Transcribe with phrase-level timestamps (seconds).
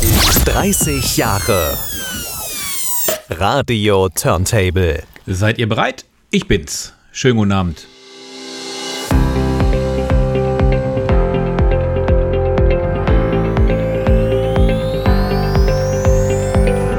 [0.00, 1.76] 30 Jahre
[3.28, 5.02] Radio Turntable.
[5.26, 6.06] Seid ihr bereit?
[6.30, 6.94] Ich bin's.
[7.12, 7.86] Schönen guten Abend.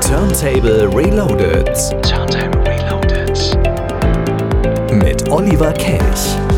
[0.02, 1.68] Turntable Reloaded.
[2.04, 3.58] Turntable Reloaded.
[4.94, 6.51] Mit Oliver Kelch.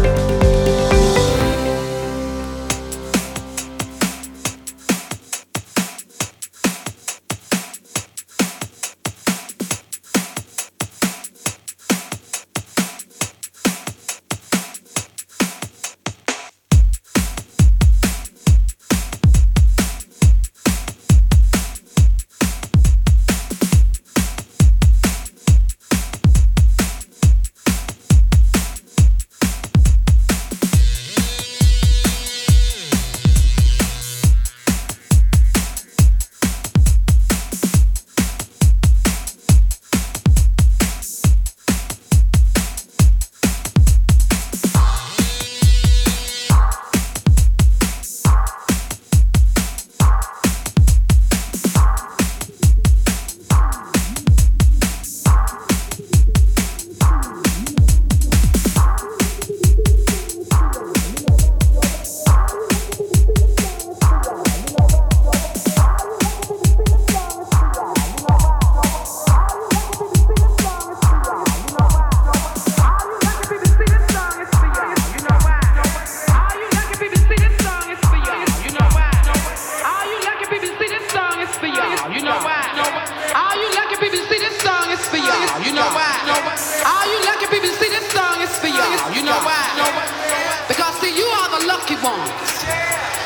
[89.23, 90.67] Know why?
[90.67, 92.29] Because see, you are the lucky ones.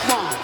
[0.07, 0.37] Ones.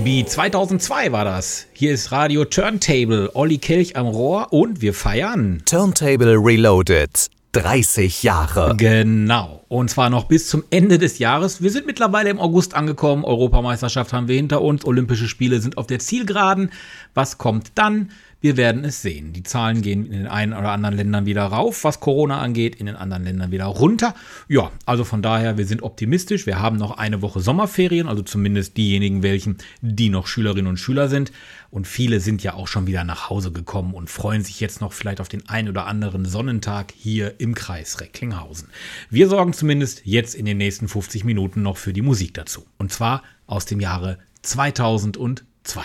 [0.00, 0.22] Me.
[0.22, 1.66] ATB 2002 war das.
[1.72, 5.62] Hier ist Radio Turntable, Olli Kelch am Rohr und wir feiern.
[5.64, 7.28] Turntable Reloaded.
[7.52, 8.74] 30 Jahre.
[8.76, 9.64] Genau.
[9.68, 11.62] Und zwar noch bis zum Ende des Jahres.
[11.62, 13.24] Wir sind mittlerweile im August angekommen.
[13.24, 14.84] Europameisterschaft haben wir hinter uns.
[14.84, 16.70] Olympische Spiele sind auf der Zielgeraden.
[17.14, 18.10] Was kommt dann?
[18.46, 19.32] Wir werden es sehen.
[19.32, 22.86] Die Zahlen gehen in den einen oder anderen Ländern wieder rauf, was Corona angeht, in
[22.86, 24.14] den anderen Ländern wieder runter.
[24.46, 26.46] Ja, also von daher, wir sind optimistisch.
[26.46, 31.08] Wir haben noch eine Woche Sommerferien, also zumindest diejenigen welchen, die noch Schülerinnen und Schüler
[31.08, 31.32] sind.
[31.70, 34.92] Und viele sind ja auch schon wieder nach Hause gekommen und freuen sich jetzt noch
[34.92, 38.68] vielleicht auf den ein oder anderen Sonnentag hier im Kreis Recklinghausen.
[39.10, 42.64] Wir sorgen zumindest jetzt in den nächsten 50 Minuten noch für die Musik dazu.
[42.78, 45.82] Und zwar aus dem Jahre 2002.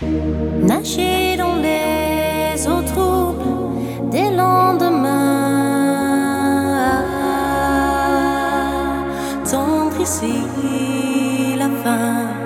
[0.00, 1.89] Nager dans les
[2.68, 5.60] eaux troubles des lendemains.
[9.50, 12.39] Tendre ici la fin.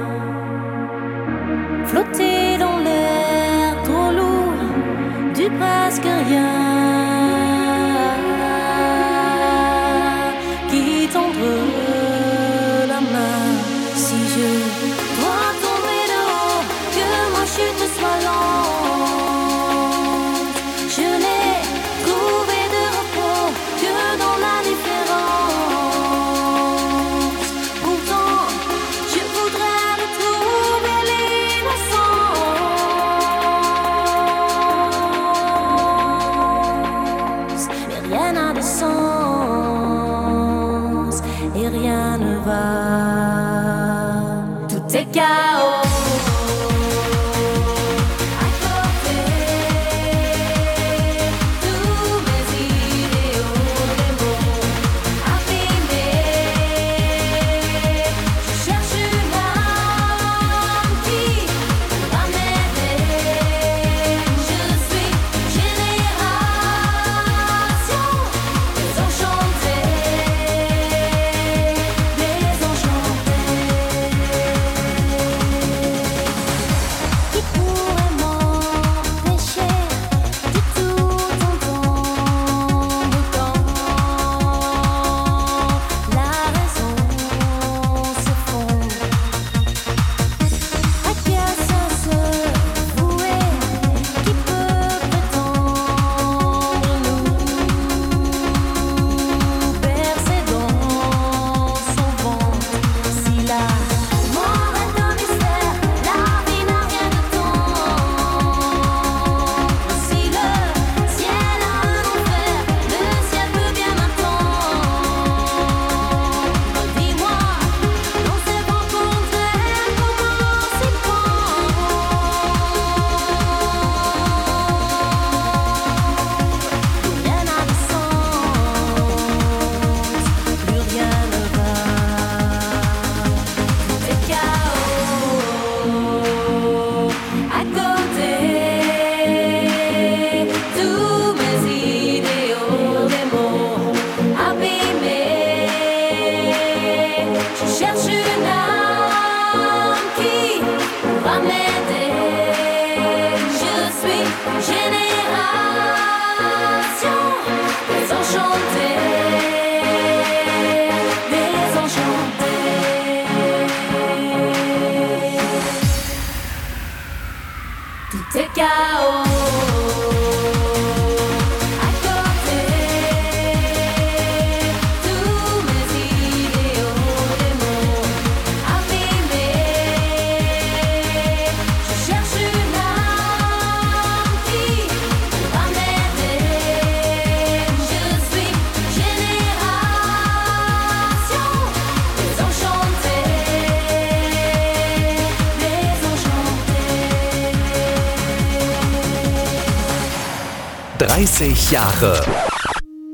[201.14, 202.18] 30 Jahre.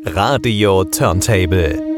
[0.07, 1.90] Radio Turntable.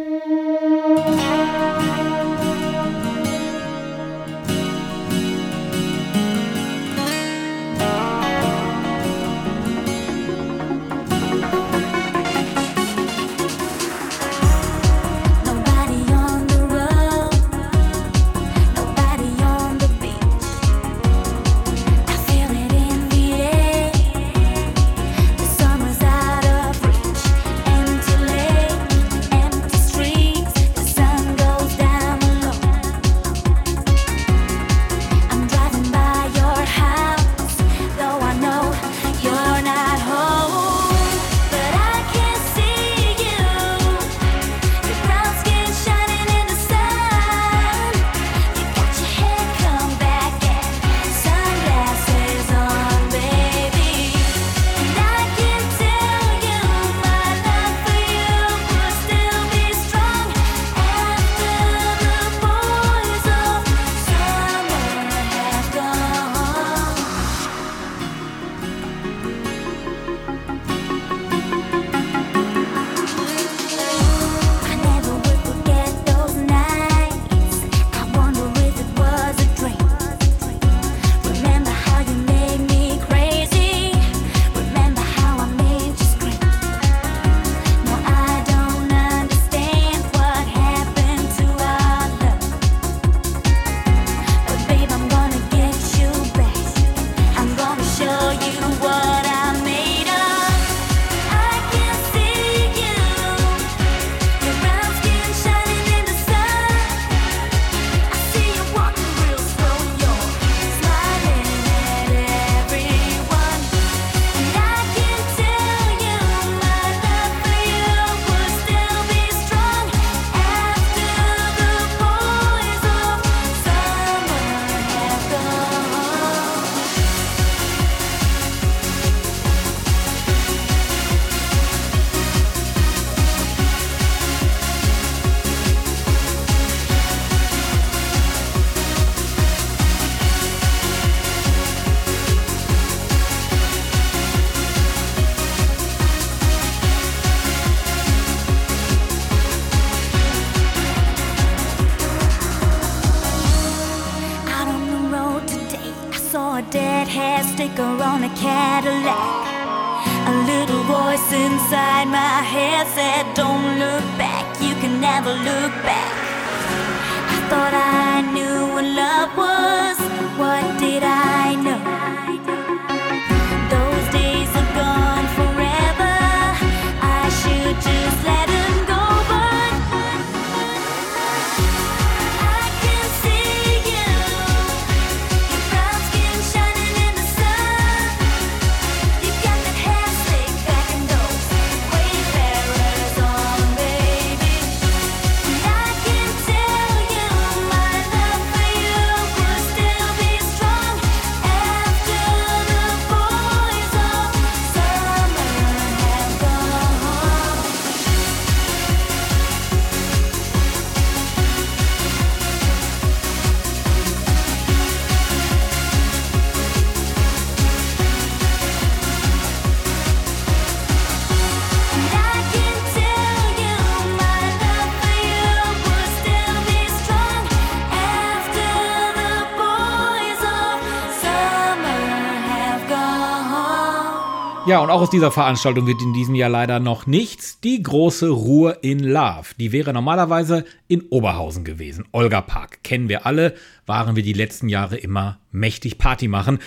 [234.73, 237.61] Ja, und auch aus dieser Veranstaltung wird in diesem Jahr leider noch nichts.
[237.61, 239.49] Die große Ruhe in Love.
[239.59, 242.07] Die wäre normalerweise in Oberhausen gewesen.
[242.11, 242.83] Olga Park.
[242.83, 243.53] Kennen wir alle,
[243.85, 246.59] waren wir die letzten Jahre immer mächtig Party machen.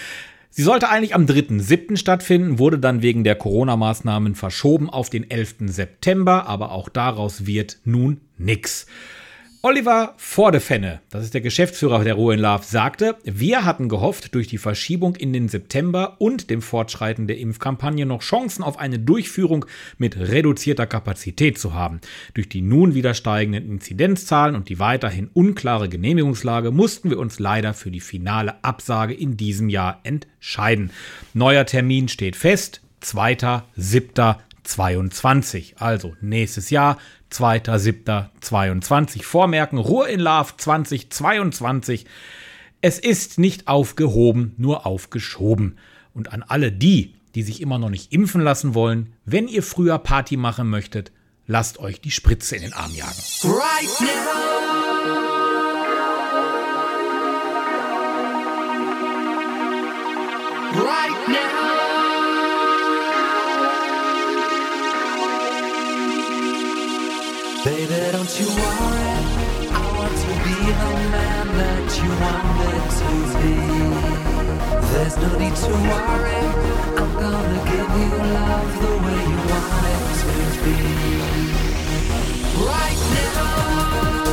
[0.52, 1.98] Sie sollte eigentlich am 3.7.
[1.98, 5.56] stattfinden, wurde dann wegen der Corona-Maßnahmen verschoben auf den 11.
[5.62, 8.86] September, aber auch daraus wird nun nix.
[9.68, 14.48] Oliver Vordefenne, das ist der Geschäftsführer der Ruhe in Love, sagte, wir hatten gehofft, durch
[14.48, 19.66] die Verschiebung in den September und dem Fortschreiten der Impfkampagne noch Chancen auf eine Durchführung
[19.98, 22.00] mit reduzierter Kapazität zu haben.
[22.36, 27.74] Durch die nun wieder steigenden Inzidenzzahlen und die weiterhin unklare Genehmigungslage mussten wir uns leider
[27.74, 30.92] für die finale Absage in diesem Jahr entscheiden.
[31.34, 37.00] Neuer Termin steht fest, 2.7.22, also nächstes Jahr,
[37.36, 39.24] 2.7.22.
[39.24, 42.06] Vormerken, Ruhe in Love 2022.
[42.82, 45.78] Es ist nicht aufgehoben, nur aufgeschoben.
[46.14, 49.98] Und an alle die, die sich immer noch nicht impfen lassen wollen, wenn ihr früher
[49.98, 51.12] Party machen möchtet,
[51.46, 53.22] lasst euch die Spritze in den Arm jagen.
[53.44, 54.76] Right now.
[60.78, 61.55] Right now.
[68.26, 69.70] Don't you worry.
[69.70, 73.54] I want to be the man that you wanted to be.
[74.90, 76.42] There's no need to worry.
[76.98, 80.78] I'm gonna give you love the way you want it to be.
[82.66, 84.25] Right now.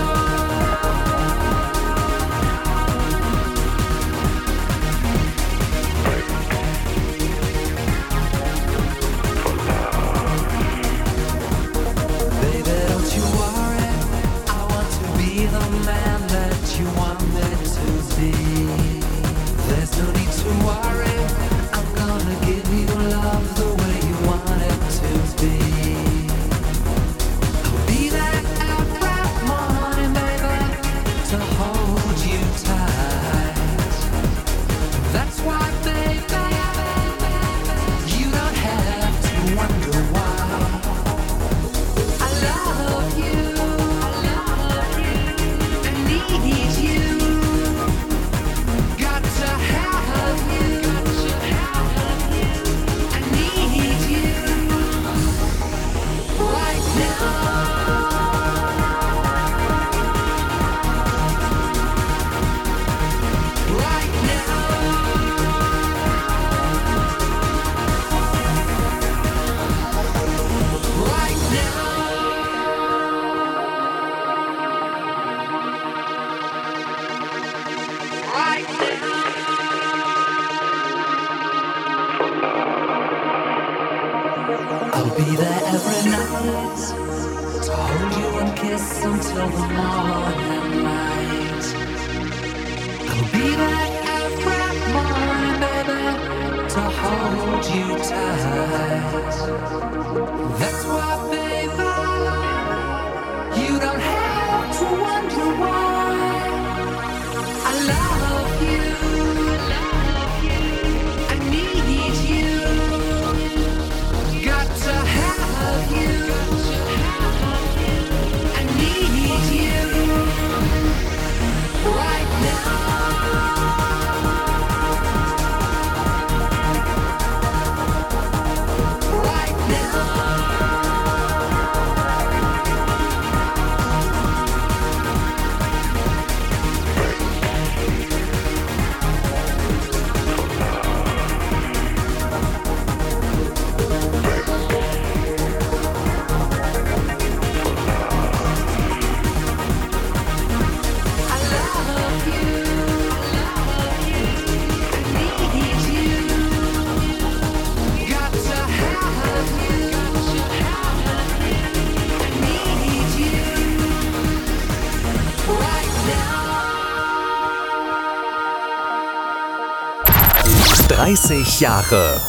[171.03, 172.21] 30 Jahre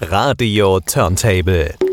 [0.00, 1.89] Radio Turntable.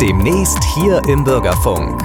[0.00, 2.00] Demnächst hier im Bürgerfunk.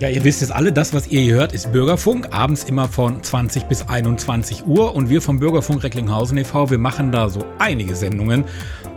[0.00, 2.26] Ja, ihr wisst es alle, das, was ihr hier hört, ist Bürgerfunk.
[2.32, 4.96] Abends immer von 20 bis 21 Uhr.
[4.96, 8.44] Und wir vom Bürgerfunk Recklinghausen e.V., wir machen da so einige Sendungen.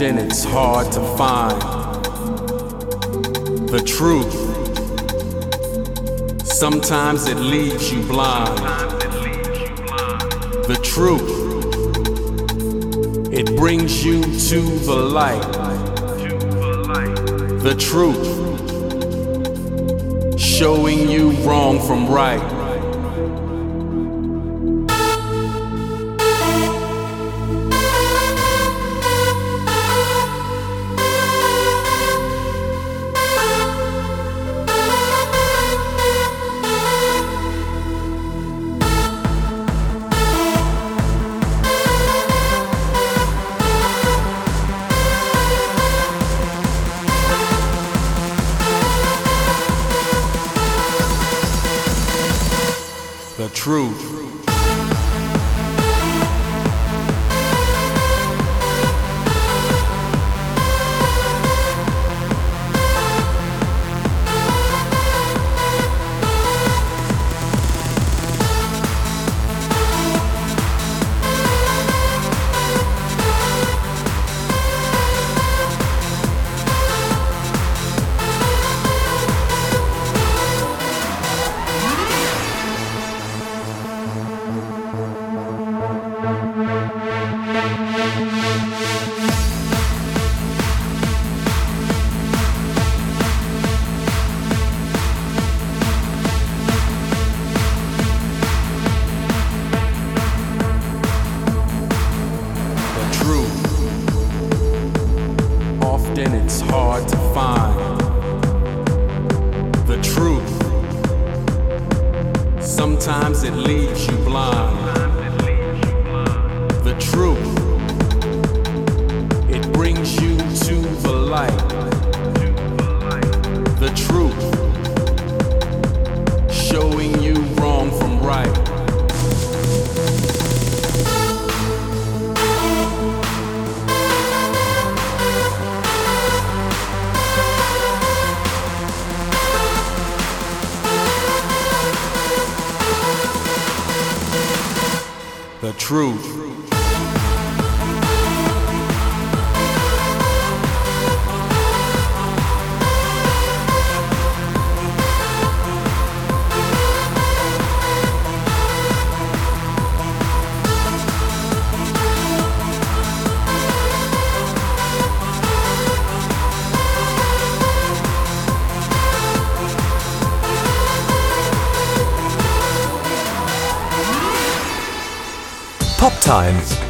[0.04, 1.62] Often it's hard to find
[3.70, 4.34] the truth.
[6.46, 8.58] Sometimes it leaves you blind.
[10.68, 11.22] The truth.
[13.33, 15.40] It brings you to the light.
[17.62, 18.29] The truth.
[20.38, 22.54] Showing you wrong from right.
[53.65, 54.13] Truth.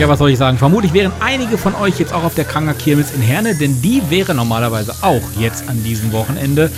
[0.00, 0.56] Ja, was soll ich sagen?
[0.56, 4.00] Vermutlich wären einige von euch jetzt auch auf der Kranger Kirmes in Herne, denn die
[4.08, 6.70] wäre normalerweise auch jetzt an diesem Wochenende.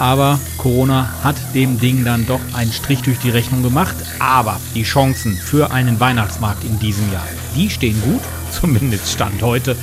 [0.00, 3.94] Aber Corona hat dem Ding dann doch einen Strich durch die Rechnung gemacht.
[4.18, 7.22] Aber die Chancen für einen Weihnachtsmarkt in diesem Jahr,
[7.54, 9.76] die stehen gut, zumindest Stand heute.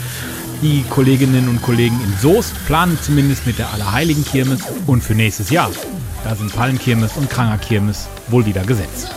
[0.62, 5.50] Die Kolleginnen und Kollegen in Soest planen zumindest mit der Allerheiligen Kirmes und für nächstes
[5.50, 5.72] Jahr.
[6.26, 9.16] Da sind Pallenkirmes und Kranger Kirmes wohl wieder gesetzt.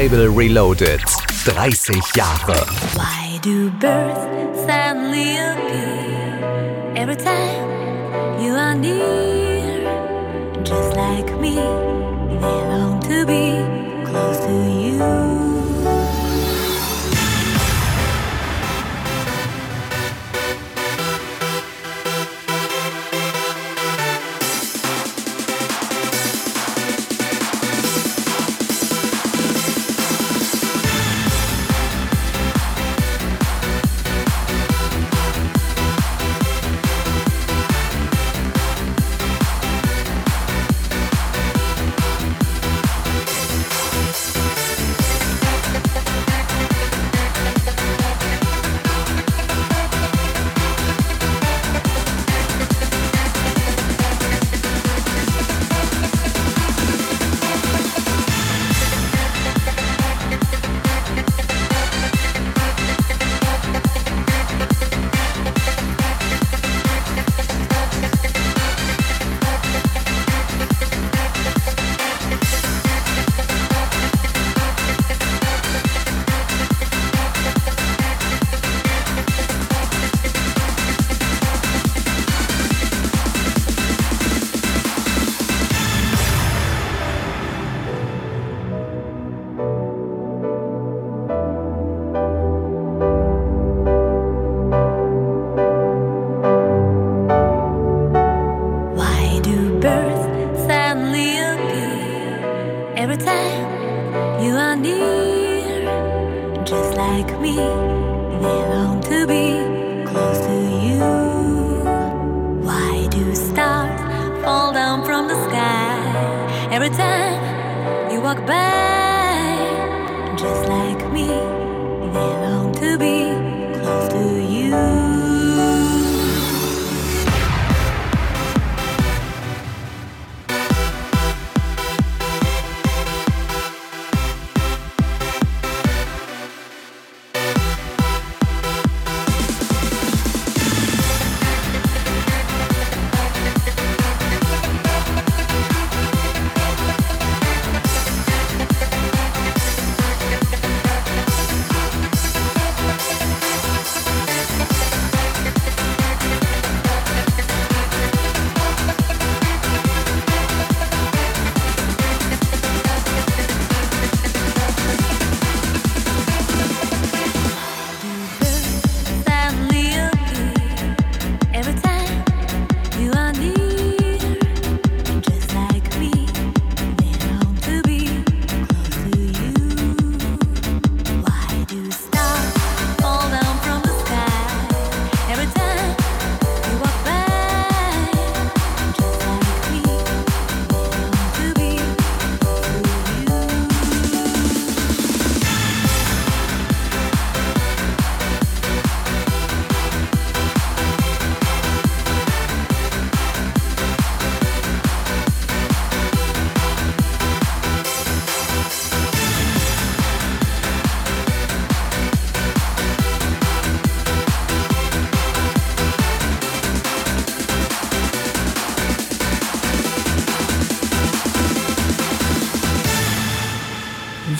[0.00, 1.02] Turntable Reloaded.
[1.44, 2.96] 30 Jahre.
[2.96, 9.84] Why do birds suddenly appear every time you are near?
[10.64, 13.60] Just like me, they long to be
[14.10, 15.39] close to you.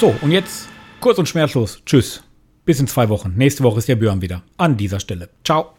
[0.00, 0.66] So, und jetzt
[1.00, 1.82] kurz und schmerzlos.
[1.84, 2.22] Tschüss.
[2.64, 3.34] Bis in zwei Wochen.
[3.36, 4.42] Nächste Woche ist der Björn wieder.
[4.56, 5.28] An dieser Stelle.
[5.44, 5.74] Ciao.